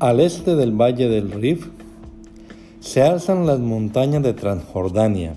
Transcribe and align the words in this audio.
Al 0.00 0.20
este 0.20 0.56
del 0.56 0.72
valle 0.72 1.10
del 1.10 1.30
Rif 1.30 1.68
se 2.80 3.02
alzan 3.02 3.46
las 3.46 3.58
montañas 3.58 4.22
de 4.22 4.32
Transjordania, 4.32 5.34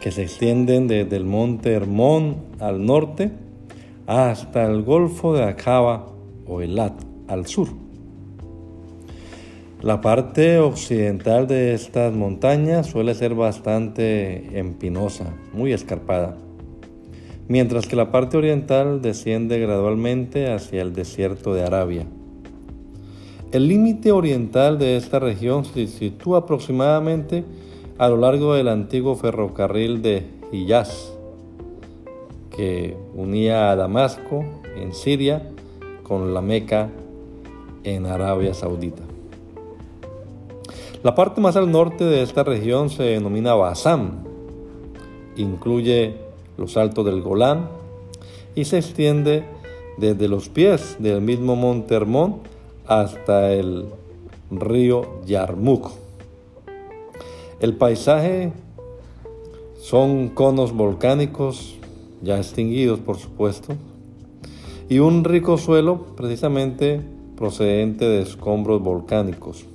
que 0.00 0.10
se 0.10 0.24
extienden 0.24 0.88
desde 0.88 1.16
el 1.16 1.24
monte 1.24 1.70
Hermón 1.70 2.38
al 2.58 2.84
norte 2.84 3.30
hasta 4.08 4.66
el 4.66 4.82
golfo 4.82 5.34
de 5.34 5.44
Acaba 5.44 6.08
o 6.48 6.60
Elat 6.62 7.00
al 7.28 7.46
sur. 7.46 7.68
La 9.82 10.00
parte 10.00 10.58
occidental 10.58 11.46
de 11.46 11.72
estas 11.72 12.12
montañas 12.12 12.88
suele 12.88 13.14
ser 13.14 13.36
bastante 13.36 14.58
empinosa, 14.58 15.32
muy 15.52 15.72
escarpada, 15.72 16.36
mientras 17.46 17.86
que 17.86 17.94
la 17.94 18.10
parte 18.10 18.36
oriental 18.36 19.00
desciende 19.00 19.60
gradualmente 19.60 20.52
hacia 20.52 20.82
el 20.82 20.92
desierto 20.92 21.54
de 21.54 21.62
Arabia. 21.62 22.04
El 23.52 23.66
límite 23.66 24.12
oriental 24.12 24.78
de 24.78 24.96
esta 24.96 25.18
región 25.18 25.64
se 25.64 25.88
sitúa 25.88 26.38
aproximadamente 26.38 27.42
a 27.98 28.08
lo 28.08 28.16
largo 28.16 28.54
del 28.54 28.68
antiguo 28.68 29.16
ferrocarril 29.16 30.02
de 30.02 30.24
Hiyaz, 30.52 31.12
que 32.54 32.96
unía 33.12 33.72
a 33.72 33.76
Damasco 33.76 34.44
en 34.76 34.94
Siria 34.94 35.50
con 36.04 36.32
la 36.32 36.40
Meca 36.40 36.90
en 37.82 38.06
Arabia 38.06 38.54
Saudita. 38.54 39.02
La 41.02 41.16
parte 41.16 41.40
más 41.40 41.56
al 41.56 41.72
norte 41.72 42.04
de 42.04 42.22
esta 42.22 42.44
región 42.44 42.88
se 42.88 43.02
denomina 43.02 43.54
Basán. 43.54 44.22
Incluye 45.36 46.14
los 46.56 46.76
altos 46.76 47.04
del 47.04 47.20
Golán 47.20 47.68
y 48.54 48.64
se 48.66 48.78
extiende 48.78 49.42
desde 49.96 50.28
los 50.28 50.48
pies 50.48 50.98
del 51.00 51.20
mismo 51.20 51.56
monte 51.56 51.96
Hermón 51.96 52.48
hasta 52.90 53.52
el 53.52 53.84
río 54.50 55.20
Yarmouk. 55.24 55.92
El 57.60 57.76
paisaje 57.76 58.52
son 59.80 60.28
conos 60.30 60.72
volcánicos 60.72 61.76
ya 62.20 62.38
extinguidos 62.38 62.98
por 62.98 63.16
supuesto 63.16 63.74
y 64.88 64.98
un 64.98 65.22
rico 65.22 65.56
suelo 65.56 66.16
precisamente 66.16 67.00
procedente 67.36 68.06
de 68.06 68.22
escombros 68.22 68.82
volcánicos. 68.82 69.66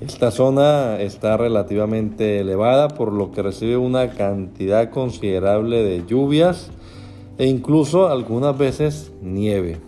Esta 0.00 0.30
zona 0.30 1.00
está 1.00 1.36
relativamente 1.36 2.38
elevada 2.38 2.86
por 2.86 3.12
lo 3.12 3.32
que 3.32 3.42
recibe 3.42 3.76
una 3.76 4.10
cantidad 4.10 4.90
considerable 4.90 5.82
de 5.82 6.06
lluvias 6.06 6.70
e 7.36 7.46
incluso 7.46 8.06
algunas 8.06 8.56
veces 8.56 9.10
nieve. 9.22 9.85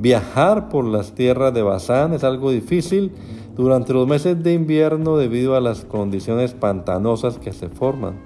Viajar 0.00 0.68
por 0.68 0.84
las 0.84 1.12
tierras 1.12 1.52
de 1.52 1.62
Bazán 1.62 2.12
es 2.12 2.22
algo 2.22 2.52
difícil 2.52 3.10
durante 3.56 3.92
los 3.92 4.06
meses 4.06 4.40
de 4.44 4.54
invierno 4.54 5.16
debido 5.16 5.56
a 5.56 5.60
las 5.60 5.84
condiciones 5.84 6.54
pantanosas 6.54 7.38
que 7.38 7.52
se 7.52 7.68
forman. 7.68 8.20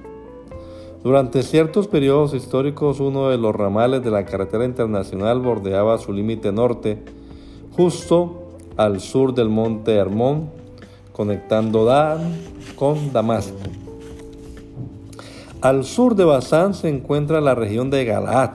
Durante 1.02 1.42
ciertos 1.42 1.88
periodos 1.88 2.34
históricos 2.34 3.00
uno 3.00 3.30
de 3.30 3.38
los 3.38 3.54
ramales 3.54 4.04
de 4.04 4.10
la 4.10 4.26
carretera 4.26 4.66
internacional 4.66 5.40
bordeaba 5.40 5.96
su 5.96 6.12
límite 6.12 6.52
norte, 6.52 7.02
justo 7.74 8.50
al 8.76 9.00
sur 9.00 9.32
del 9.32 9.48
monte 9.48 9.94
Hermón, 9.94 10.50
conectando 11.12 11.86
Dan 11.86 12.36
con 12.76 13.14
Damasco. 13.14 13.56
Al 15.62 15.84
sur 15.84 16.16
de 16.16 16.24
Basán 16.24 16.74
se 16.74 16.90
encuentra 16.90 17.40
la 17.40 17.54
región 17.54 17.88
de 17.88 18.04
Galaad, 18.04 18.50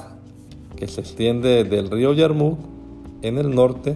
que 0.76 0.88
se 0.88 1.02
extiende 1.02 1.64
del 1.64 1.90
río 1.90 2.14
Yarmouk 2.14 2.77
en 3.22 3.38
el 3.38 3.54
norte 3.54 3.96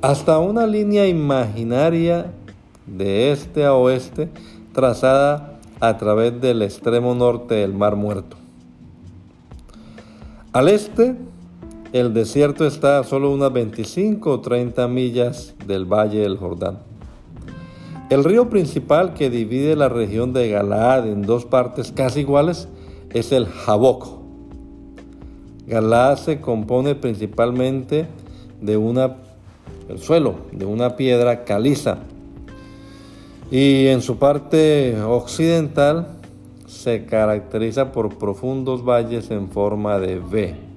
hasta 0.00 0.38
una 0.38 0.66
línea 0.66 1.06
imaginaria 1.06 2.32
de 2.86 3.32
este 3.32 3.64
a 3.64 3.74
oeste 3.74 4.28
trazada 4.72 5.58
a 5.80 5.96
través 5.98 6.40
del 6.40 6.62
extremo 6.62 7.14
norte 7.14 7.56
del 7.56 7.72
Mar 7.72 7.96
Muerto. 7.96 8.36
Al 10.52 10.68
este 10.68 11.16
el 11.92 12.12
desierto 12.12 12.66
está 12.66 12.98
a 12.98 13.04
solo 13.04 13.32
unas 13.32 13.52
25 13.52 14.30
o 14.30 14.40
30 14.40 14.88
millas 14.88 15.54
del 15.66 15.86
valle 15.86 16.20
del 16.20 16.36
Jordán. 16.36 16.78
El 18.10 18.24
río 18.24 18.48
principal 18.48 19.14
que 19.14 19.30
divide 19.30 19.74
la 19.76 19.88
región 19.88 20.32
de 20.32 20.50
Galaad 20.50 21.08
en 21.08 21.22
dos 21.22 21.44
partes 21.44 21.92
casi 21.92 22.20
iguales 22.20 22.68
es 23.10 23.32
el 23.32 23.46
Jaboc. 23.46 24.06
Galaad 25.66 26.16
se 26.16 26.40
compone 26.40 26.94
principalmente 26.94 28.06
de 28.60 28.76
una 28.76 29.16
el 29.88 29.98
suelo, 29.98 30.36
de 30.52 30.64
una 30.66 30.96
piedra 30.96 31.44
caliza. 31.44 31.98
Y 33.50 33.86
en 33.86 34.02
su 34.02 34.18
parte 34.18 35.00
occidental 35.00 36.08
se 36.66 37.06
caracteriza 37.06 37.92
por 37.92 38.18
profundos 38.18 38.84
valles 38.84 39.30
en 39.30 39.48
forma 39.48 39.98
de 39.98 40.18
V 40.18 40.68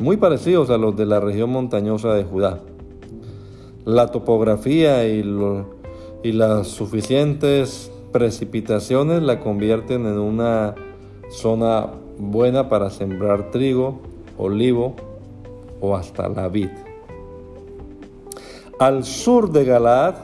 muy 0.00 0.16
parecidos 0.16 0.70
a 0.70 0.78
los 0.78 0.96
de 0.96 1.04
la 1.04 1.20
región 1.20 1.50
montañosa 1.50 2.14
de 2.14 2.24
Judá. 2.24 2.60
La 3.84 4.08
topografía 4.08 5.06
y, 5.06 5.22
y 6.22 6.32
las 6.32 6.68
suficientes 6.68 7.92
precipitaciones 8.10 9.22
la 9.22 9.40
convierten 9.40 10.06
en 10.06 10.18
una 10.18 10.74
zona 11.30 11.88
buena 12.18 12.68
para 12.68 12.90
sembrar 12.90 13.50
trigo, 13.50 14.00
olivo 14.38 14.96
o 15.80 15.96
hasta 15.96 16.28
la 16.28 16.48
vid. 16.48 16.70
Al 18.78 19.04
sur 19.04 19.50
de 19.50 19.64
Galaad 19.64 20.14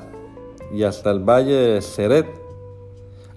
y 0.72 0.82
hasta 0.82 1.10
el 1.10 1.20
valle 1.20 1.54
de 1.54 1.82
Seret, 1.82 2.26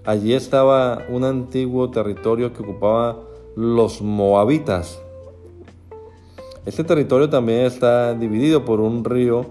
allí 0.04 0.34
estaba 0.34 1.02
un 1.08 1.24
antiguo 1.24 1.90
territorio 1.90 2.52
que 2.52 2.62
ocupaba 2.62 3.20
los 3.56 4.00
moabitas, 4.00 5.00
este 6.66 6.84
territorio 6.84 7.30
también 7.30 7.60
está 7.60 8.12
dividido 8.12 8.66
por 8.66 8.80
un 8.80 9.02
río, 9.02 9.46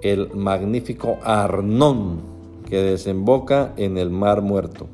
el 0.00 0.32
magnífico 0.32 1.18
Arnón, 1.24 2.20
que 2.68 2.76
desemboca 2.76 3.72
en 3.76 3.98
el 3.98 4.10
Mar 4.10 4.40
Muerto. 4.40 4.86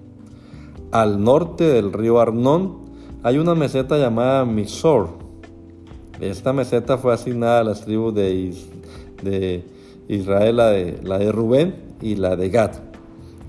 Al 0.92 1.22
norte 1.22 1.64
del 1.64 1.92
río 1.92 2.20
Arnón 2.20 2.86
hay 3.22 3.36
una 3.36 3.54
meseta 3.54 3.98
llamada 3.98 4.46
Misor. 4.46 5.10
Esta 6.20 6.52
meseta 6.52 6.96
fue 6.96 7.12
asignada 7.12 7.60
a 7.60 7.64
las 7.64 7.84
tribus 7.84 8.14
de, 8.14 9.64
Israel, 10.08 10.56
la 10.56 10.70
de, 10.70 10.98
la 11.02 11.18
de 11.18 11.30
Rubén 11.30 11.74
y 12.00 12.16
la 12.16 12.36
de 12.36 12.48
Gad, 12.48 12.72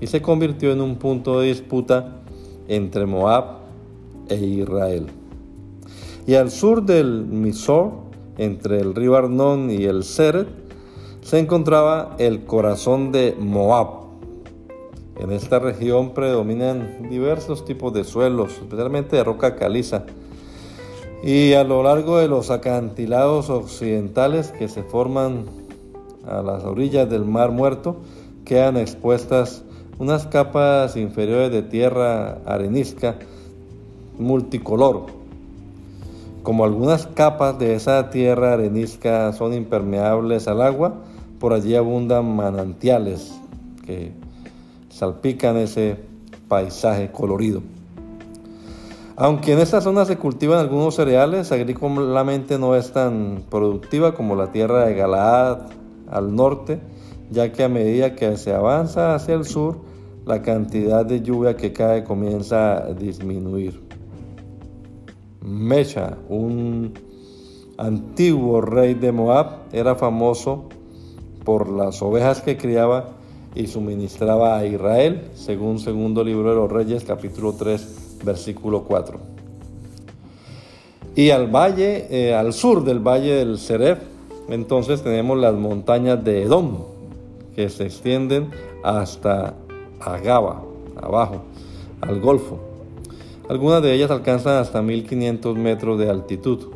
y 0.00 0.06
se 0.06 0.20
convirtió 0.20 0.72
en 0.72 0.80
un 0.80 0.96
punto 0.96 1.40
de 1.40 1.48
disputa 1.48 2.20
entre 2.68 3.06
Moab 3.06 3.58
e 4.28 4.36
Israel. 4.36 5.06
Y 6.26 6.34
al 6.34 6.50
sur 6.50 6.82
del 6.82 7.24
Misor, 7.24 7.92
entre 8.36 8.80
el 8.80 8.94
río 8.94 9.16
Arnón 9.16 9.70
y 9.70 9.84
el 9.84 10.04
Seret, 10.04 10.48
se 11.22 11.38
encontraba 11.38 12.16
el 12.18 12.44
corazón 12.44 13.12
de 13.12 13.34
Moab. 13.38 14.08
En 15.18 15.32
esta 15.32 15.58
región 15.58 16.12
predominan 16.12 17.08
diversos 17.08 17.64
tipos 17.64 17.92
de 17.92 18.04
suelos, 18.04 18.52
especialmente 18.52 19.16
de 19.16 19.24
roca 19.24 19.56
caliza. 19.56 20.04
Y 21.22 21.54
a 21.54 21.64
lo 21.64 21.82
largo 21.82 22.18
de 22.18 22.28
los 22.28 22.50
acantilados 22.50 23.50
occidentales 23.50 24.52
que 24.52 24.68
se 24.68 24.82
forman 24.82 25.44
a 26.26 26.42
las 26.42 26.64
orillas 26.64 27.08
del 27.10 27.24
Mar 27.24 27.50
Muerto, 27.50 27.96
quedan 28.44 28.76
expuestas 28.76 29.64
unas 29.98 30.26
capas 30.26 30.96
inferiores 30.96 31.50
de 31.50 31.62
tierra 31.62 32.38
arenisca 32.46 33.16
multicolor 34.18 35.18
como 36.48 36.64
algunas 36.64 37.06
capas 37.06 37.58
de 37.58 37.74
esa 37.74 38.08
tierra 38.08 38.54
arenisca 38.54 39.34
son 39.34 39.52
impermeables 39.52 40.48
al 40.48 40.62
agua, 40.62 40.94
por 41.38 41.52
allí 41.52 41.74
abundan 41.74 42.34
manantiales 42.34 43.38
que 43.84 44.12
salpican 44.88 45.58
ese 45.58 45.96
paisaje 46.48 47.12
colorido. 47.12 47.60
Aunque 49.20 49.52
en 49.52 49.58
esta 49.58 49.80
zona 49.80 50.04
se 50.04 50.16
cultivan 50.16 50.60
algunos 50.60 50.94
cereales, 50.94 51.50
agrícolamente 51.50 52.56
no 52.56 52.76
es 52.76 52.92
tan 52.92 53.42
productiva 53.50 54.14
como 54.14 54.36
la 54.36 54.52
tierra 54.52 54.86
de 54.86 54.94
Galaad 54.94 55.62
al 56.08 56.36
norte, 56.36 56.78
ya 57.28 57.50
que 57.50 57.64
a 57.64 57.68
medida 57.68 58.14
que 58.14 58.36
se 58.36 58.54
avanza 58.54 59.16
hacia 59.16 59.34
el 59.34 59.44
sur, 59.44 59.80
la 60.24 60.40
cantidad 60.40 61.04
de 61.04 61.20
lluvia 61.20 61.56
que 61.56 61.72
cae 61.72 62.04
comienza 62.04 62.76
a 62.76 62.92
disminuir. 62.94 63.82
Mecha, 65.40 66.16
un 66.28 66.94
antiguo 67.76 68.60
rey 68.60 68.94
de 68.94 69.10
Moab, 69.10 69.64
era 69.72 69.96
famoso 69.96 70.68
por 71.44 71.68
las 71.68 72.00
ovejas 72.02 72.40
que 72.40 72.56
criaba 72.56 73.16
y 73.56 73.66
suministraba 73.66 74.58
a 74.58 74.64
Israel, 74.64 75.28
según 75.34 75.80
segundo 75.80 76.22
libro 76.22 76.50
de 76.50 76.54
los 76.54 76.70
Reyes, 76.70 77.02
capítulo 77.02 77.54
3, 77.54 78.07
versículo 78.24 78.84
4. 78.84 79.18
Y 81.14 81.30
al 81.30 81.48
valle, 81.48 82.06
eh, 82.10 82.34
al 82.34 82.52
sur 82.52 82.84
del 82.84 83.00
valle 83.00 83.34
del 83.34 83.58
Seref, 83.58 83.98
entonces 84.48 85.02
tenemos 85.02 85.36
las 85.38 85.54
montañas 85.54 86.22
de 86.24 86.42
Edom, 86.42 86.84
que 87.56 87.68
se 87.68 87.86
extienden 87.86 88.50
hasta 88.84 89.54
Agaba, 90.00 90.62
abajo, 91.02 91.42
al 92.00 92.20
Golfo. 92.20 92.60
Algunas 93.48 93.82
de 93.82 93.94
ellas 93.94 94.10
alcanzan 94.10 94.58
hasta 94.58 94.80
1500 94.80 95.56
metros 95.56 95.98
de 95.98 96.08
altitud. 96.08 96.68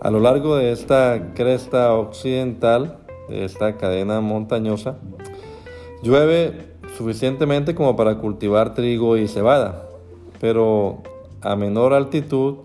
A 0.00 0.10
lo 0.10 0.20
largo 0.20 0.56
de 0.56 0.72
esta 0.72 1.32
cresta 1.34 1.94
occidental, 1.94 2.98
de 3.28 3.44
esta 3.44 3.76
cadena 3.78 4.20
montañosa, 4.20 4.98
llueve 6.02 6.72
suficientemente 6.98 7.74
como 7.74 7.96
para 7.96 8.18
cultivar 8.18 8.74
trigo 8.74 9.16
y 9.16 9.28
cebada, 9.28 9.88
pero 10.42 10.98
a 11.40 11.54
menor 11.54 11.94
altitud 11.94 12.56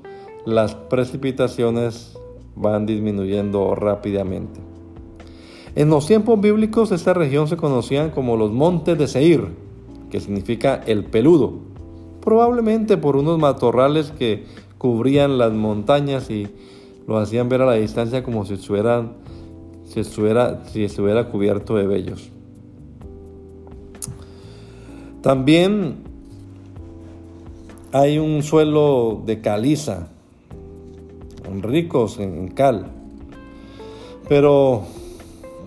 las 0.45 0.73
precipitaciones 0.73 2.17
van 2.55 2.87
disminuyendo 2.87 3.75
rápidamente. 3.75 4.59
En 5.75 5.91
los 5.91 6.07
tiempos 6.07 6.41
bíblicos 6.41 6.91
esta 6.91 7.13
región 7.13 7.47
se 7.47 7.55
conocía 7.55 8.09
como 8.11 8.35
los 8.35 8.51
montes 8.51 8.97
de 8.97 9.07
Seir, 9.07 9.49
que 10.09 10.19
significa 10.19 10.81
el 10.87 11.05
peludo, 11.05 11.53
probablemente 12.19 12.97
por 12.97 13.15
unos 13.15 13.37
matorrales 13.37 14.09
que 14.09 14.45
cubrían 14.79 15.37
las 15.37 15.53
montañas 15.53 16.31
y 16.31 16.47
lo 17.05 17.19
hacían 17.19 17.47
ver 17.47 17.61
a 17.61 17.67
la 17.67 17.73
distancia 17.73 18.23
como 18.23 18.43
si 18.43 18.55
estuvieran 18.55 19.17
si 19.83 19.99
estuviera, 19.99 20.63
si 20.65 20.83
estuviera 20.83 21.29
cubierto 21.29 21.75
de 21.75 21.85
vellos. 21.85 22.31
También 25.21 26.06
hay 27.99 28.19
un 28.19 28.43
suelo 28.43 29.23
de 29.25 29.41
caliza, 29.41 30.09
ricos 31.63 32.19
en 32.19 32.49
cal, 32.49 32.91
pero 34.29 34.83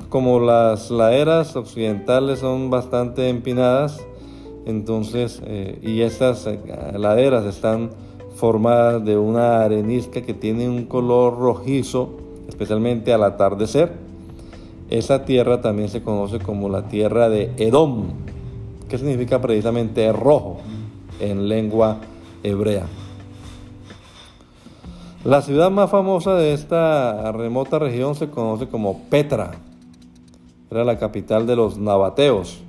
como 0.09 0.39
las 0.39 0.93
laderas 0.93 1.57
occidentales 1.57 2.39
son 2.39 2.71
bastante 2.71 3.29
empinadas, 3.29 4.01
entonces, 4.65 5.43
eh, 5.45 5.81
y 5.83 6.03
estas 6.03 6.47
eh, 6.47 6.61
laderas 6.97 7.47
están 7.47 7.91
formadas 8.37 9.05
de 9.05 9.19
una 9.19 9.63
arenisca 9.65 10.21
que 10.21 10.35
tiene 10.35 10.69
un 10.69 10.85
color 10.85 11.37
rojizo, 11.37 12.11
especialmente 12.49 13.13
al 13.13 13.25
atardecer. 13.25 13.91
Esa 14.89 15.25
tierra 15.25 15.61
también 15.61 15.89
se 15.89 16.03
conoce 16.03 16.39
como 16.39 16.69
la 16.69 16.87
tierra 16.87 17.29
de 17.29 17.51
Edom, 17.57 18.11
que 18.89 18.99
significa 18.99 19.41
precisamente 19.41 20.13
rojo 20.13 20.59
en 21.19 21.49
lengua 21.49 21.99
hebrea. 22.43 22.87
La 25.25 25.43
ciudad 25.43 25.71
más 25.71 25.91
famosa 25.91 26.35
de 26.35 26.55
esta 26.55 27.31
remota 27.33 27.79
región 27.79 28.15
se 28.15 28.31
conoce 28.31 28.69
como 28.69 29.03
Petra. 29.11 29.53
Era 30.71 30.85
la 30.85 30.99
capital 30.99 31.47
de 31.47 31.57
los 31.57 31.77
nabateos, 31.77 32.63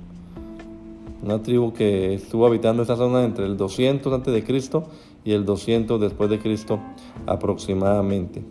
una 1.22 1.42
tribu 1.42 1.72
que 1.72 2.14
estuvo 2.14 2.46
habitando 2.46 2.82
esta 2.82 2.96
zona 2.96 3.24
entre 3.24 3.46
el 3.46 3.56
200 3.56 4.12
a.C. 4.12 4.82
y 5.24 5.32
el 5.32 5.46
200 5.46 6.00
después 6.00 6.28
de 6.28 6.40
Cristo 6.40 6.78
aproximadamente. 7.26 8.42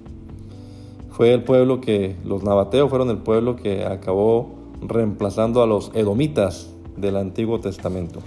Fue 1.12 1.33
el 1.33 1.44
pueblo 1.44 1.81
que 1.81 2.15
los 2.24 2.44
nabateos 2.44 2.89
fueron 2.89 3.09
el 3.09 3.17
pueblo 3.17 3.56
que 3.56 3.85
acabó 3.85 4.50
reemplazando 4.81 5.62
a 5.62 5.67
los 5.67 5.91
edomitas 5.94 6.74
del 6.97 7.17
Antiguo 7.17 7.59
Testamento. 7.59 8.21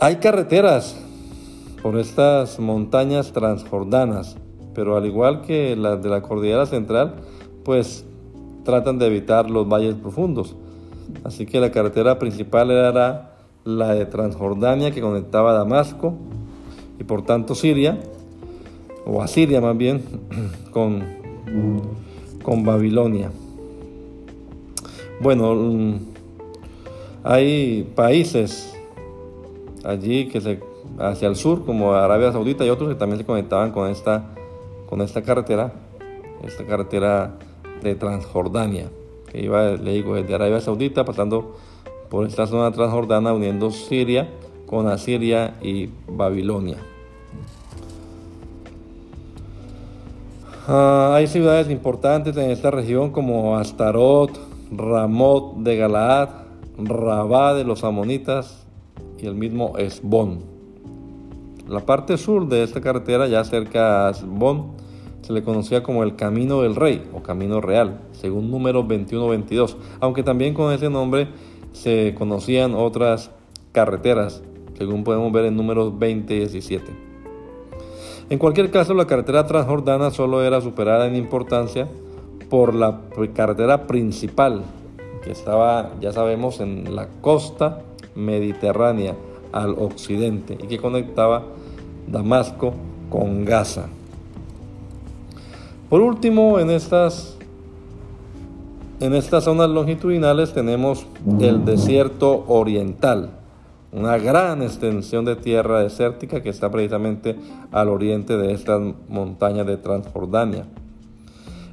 Hay 0.00 0.16
carreteras 0.16 0.96
por 1.82 1.98
estas 1.98 2.60
montañas 2.60 3.32
transjordanas, 3.32 4.36
pero 4.72 4.96
al 4.96 5.06
igual 5.06 5.42
que 5.42 5.74
las 5.74 6.00
de 6.00 6.08
la 6.08 6.22
cordillera 6.22 6.66
central, 6.66 7.16
pues 7.64 8.04
tratan 8.62 9.00
de 9.00 9.08
evitar 9.08 9.50
los 9.50 9.68
valles 9.68 9.96
profundos. 9.96 10.54
Así 11.24 11.46
que 11.46 11.58
la 11.58 11.72
carretera 11.72 12.16
principal 12.20 12.70
era 12.70 13.38
la 13.64 13.92
de 13.92 14.06
Transjordania 14.06 14.92
que 14.92 15.00
conectaba 15.00 15.52
Damasco 15.52 16.14
y 17.00 17.02
por 17.02 17.24
tanto 17.24 17.56
Siria, 17.56 17.98
o 19.04 19.20
Asiria 19.20 19.60
más 19.60 19.76
bien, 19.76 20.04
con, 20.70 21.02
con 22.44 22.62
Babilonia. 22.62 23.32
Bueno, 25.20 25.56
mm, 25.56 25.94
hay 27.24 27.82
países 27.96 28.77
allí 29.88 30.28
que 30.28 30.40
se 30.40 30.60
hacia 30.98 31.28
el 31.28 31.36
sur, 31.36 31.64
como 31.64 31.94
Arabia 31.94 32.32
Saudita 32.32 32.64
y 32.64 32.70
otros 32.70 32.90
que 32.90 32.94
también 32.94 33.18
se 33.18 33.26
conectaban 33.26 33.72
con 33.72 33.90
esta, 33.90 34.24
con 34.88 35.00
esta 35.00 35.22
carretera, 35.22 35.72
esta 36.44 36.64
carretera 36.64 37.34
de 37.82 37.94
Transjordania, 37.94 38.88
que 39.30 39.42
iba, 39.42 39.72
le 39.72 39.92
digo, 39.92 40.14
desde 40.14 40.34
Arabia 40.34 40.60
Saudita, 40.60 41.04
pasando 41.04 41.56
por 42.10 42.26
esta 42.26 42.46
zona 42.46 42.72
transjordana, 42.72 43.32
uniendo 43.32 43.70
Siria 43.70 44.28
con 44.66 44.88
Asiria 44.88 45.56
y 45.62 45.90
Babilonia. 46.06 46.78
Ah, 50.66 51.14
hay 51.14 51.26
ciudades 51.26 51.70
importantes 51.70 52.36
en 52.36 52.50
esta 52.50 52.70
región 52.70 53.10
como 53.10 53.56
Astarot, 53.56 54.38
Ramot 54.70 55.56
de 55.58 55.76
Galaad, 55.76 56.28
Rabá 56.78 57.54
de 57.54 57.64
los 57.64 57.84
Amonitas 57.84 58.67
y 59.20 59.26
el 59.26 59.34
mismo 59.34 59.76
Esbón. 59.78 60.40
La 61.66 61.80
parte 61.80 62.16
sur 62.16 62.48
de 62.48 62.62
esta 62.62 62.80
carretera, 62.80 63.26
ya 63.26 63.44
cerca 63.44 64.08
a 64.08 64.10
Esbón, 64.10 64.72
se 65.22 65.32
le 65.32 65.42
conocía 65.42 65.82
como 65.82 66.02
el 66.02 66.16
Camino 66.16 66.62
del 66.62 66.74
Rey 66.74 67.06
o 67.12 67.22
Camino 67.22 67.60
Real, 67.60 68.00
según 68.12 68.50
número 68.50 68.86
21-22, 68.86 69.76
aunque 70.00 70.22
también 70.22 70.54
con 70.54 70.72
ese 70.72 70.88
nombre 70.88 71.28
se 71.72 72.14
conocían 72.16 72.74
otras 72.74 73.30
carreteras, 73.72 74.42
según 74.76 75.04
podemos 75.04 75.30
ver 75.32 75.46
en 75.46 75.56
números 75.56 75.98
20 75.98 76.34
y 76.34 76.38
17. 76.38 77.08
En 78.30 78.38
cualquier 78.38 78.70
caso, 78.70 78.94
la 78.94 79.06
carretera 79.06 79.46
transjordana 79.46 80.10
solo 80.10 80.42
era 80.42 80.60
superada 80.60 81.06
en 81.06 81.16
importancia 81.16 81.88
por 82.48 82.74
la 82.74 83.00
carretera 83.34 83.86
principal 83.86 84.62
que 85.22 85.32
estaba, 85.32 85.92
ya 86.00 86.12
sabemos, 86.12 86.60
en 86.60 86.94
la 86.94 87.08
costa 87.20 87.82
mediterránea 88.18 89.14
al 89.52 89.70
occidente 89.70 90.58
y 90.60 90.66
que 90.66 90.78
conectaba 90.78 91.44
Damasco 92.06 92.74
con 93.08 93.44
Gaza. 93.44 93.88
Por 95.88 96.02
último, 96.02 96.58
en 96.58 96.70
estas, 96.70 97.38
en 99.00 99.14
estas 99.14 99.44
zonas 99.44 99.70
longitudinales 99.70 100.52
tenemos 100.52 101.06
el 101.40 101.64
desierto 101.64 102.44
oriental, 102.46 103.30
una 103.92 104.18
gran 104.18 104.62
extensión 104.62 105.24
de 105.24 105.36
tierra 105.36 105.80
desértica 105.80 106.42
que 106.42 106.50
está 106.50 106.70
precisamente 106.70 107.36
al 107.72 107.88
oriente 107.88 108.36
de 108.36 108.52
estas 108.52 108.82
montañas 109.08 109.66
de 109.66 109.78
Transjordania. 109.78 110.66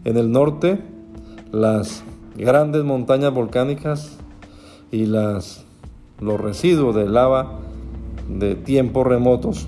En 0.05 0.17
el 0.17 0.31
norte, 0.31 0.79
las 1.51 2.03
grandes 2.38 2.84
montañas 2.86 3.34
volcánicas 3.34 4.17
y 4.91 5.08
las, 5.08 5.64
los 6.19 6.39
residuos 6.39 6.95
de 6.95 7.07
lava 7.07 7.60
de 8.29 8.55
tiempos 8.55 9.05
remotos 9.05 9.67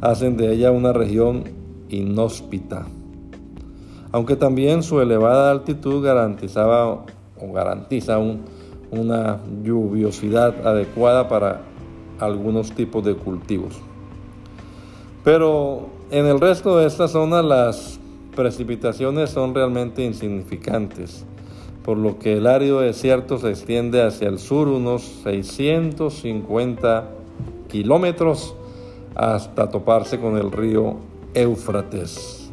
hacen 0.00 0.36
de 0.36 0.52
ella 0.52 0.70
una 0.70 0.92
región 0.92 1.44
inhóspita. 1.88 2.86
Aunque 4.10 4.36
también 4.36 4.82
su 4.82 5.00
elevada 5.00 5.50
altitud 5.50 6.02
garantizaba 6.04 7.04
o 7.40 7.52
garantiza 7.52 8.18
una 8.90 9.40
lluviosidad 9.62 10.66
adecuada 10.66 11.28
para 11.28 11.60
algunos 12.18 12.72
tipos 12.72 13.04
de 13.04 13.14
cultivos. 13.14 13.80
Pero 15.24 15.88
en 16.10 16.26
el 16.26 16.40
resto 16.40 16.78
de 16.78 16.86
esta 16.86 17.06
zona 17.06 17.42
las 17.42 18.00
precipitaciones 18.34 19.30
son 19.30 19.54
realmente 19.54 20.04
insignificantes, 20.04 21.26
por 21.88 21.96
lo 21.96 22.18
que 22.18 22.36
el 22.36 22.46
árido 22.46 22.82
desierto 22.82 23.38
se 23.38 23.48
extiende 23.48 24.02
hacia 24.02 24.28
el 24.28 24.38
sur 24.38 24.68
unos 24.68 25.00
650 25.24 27.08
kilómetros 27.66 28.54
hasta 29.14 29.70
toparse 29.70 30.20
con 30.20 30.36
el 30.36 30.52
río 30.52 30.96
Éufrates. 31.32 32.50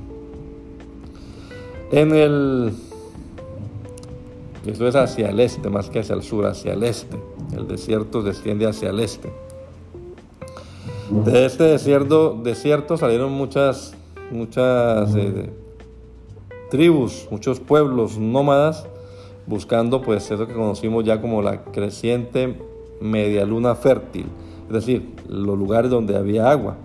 En 1.91 2.15
el 2.15 2.71
esto 4.65 4.87
es 4.87 4.95
hacia 4.95 5.31
el 5.31 5.41
este, 5.41 5.69
más 5.69 5.89
que 5.89 5.99
hacia 5.99 6.15
el 6.15 6.23
sur, 6.23 6.45
hacia 6.45 6.71
el 6.71 6.83
este. 6.83 7.17
El 7.57 7.67
desierto 7.67 8.23
se 8.23 8.29
extiende 8.29 8.67
hacia 8.67 8.91
el 8.91 9.01
este. 9.01 9.33
De 11.09 11.45
este 11.45 11.65
desierto, 11.65 12.95
salieron 12.95 13.33
muchas, 13.33 13.95
muchas 14.31 15.13
eh, 15.13 15.49
tribus, 16.71 17.27
muchos 17.29 17.59
pueblos 17.59 18.17
nómadas, 18.17 18.87
buscando 19.47 20.01
pues 20.01 20.29
eso 20.31 20.47
que 20.47 20.53
conocimos 20.53 21.03
ya 21.03 21.21
como 21.21 21.41
la 21.41 21.63
creciente 21.65 22.59
media 23.01 23.45
luna 23.45 23.75
fértil, 23.75 24.27
es 24.67 24.73
decir, 24.73 25.13
los 25.27 25.57
lugares 25.57 25.91
donde 25.91 26.15
había 26.15 26.49
agua. 26.49 26.77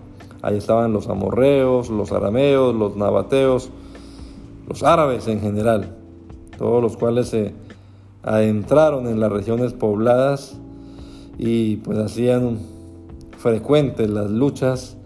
Ahí 0.43 0.57
estaban 0.57 0.93
los 0.93 1.09
amorreos, 1.09 1.91
los 1.91 2.13
arameos, 2.13 2.75
los 2.75 2.97
nabateos, 2.97 3.71
los 4.69 4.83
árabes 4.83 5.29
en 5.29 5.41
general, 5.41 5.97
todos 6.57 6.83
los 6.83 6.97
cuales 6.97 7.29
se 7.29 7.53
adentraron 8.23 9.07
en 9.07 9.21
las 9.21 9.33
regiones 9.33 9.73
pobladas 9.73 10.59
y 11.39 11.77
pues 11.77 11.99
hacían 11.99 12.59
frecuentes 13.39 14.11
las 14.11 14.31
luchas 14.31 14.97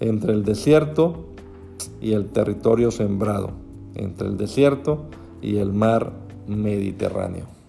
entre 0.00 0.32
el 0.32 0.44
desierto 0.44 1.26
y 2.00 2.12
el 2.12 2.26
territorio 2.26 2.90
sembrado, 2.90 3.52
entre 3.94 4.28
el 4.28 4.36
desierto 4.36 5.04
y 5.42 5.58
el 5.58 5.72
mar 5.72 6.12
Mediterráneo. 6.50 7.59